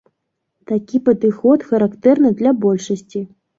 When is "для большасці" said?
2.43-3.25